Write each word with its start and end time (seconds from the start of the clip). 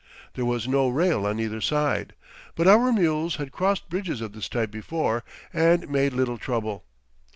There 0.33 0.45
was 0.45 0.67
no 0.67 0.89
rail 0.89 1.27
on 1.27 1.39
either 1.39 1.61
side, 1.61 2.15
but 2.55 2.67
our 2.67 2.91
mules 2.91 3.35
had 3.35 3.51
crossed 3.51 3.87
bridges 3.87 4.19
of 4.19 4.31
this 4.33 4.49
type 4.49 4.71
before 4.71 5.23
and 5.53 5.87
made 5.89 6.13
little 6.13 6.39
trouble. 6.39 6.85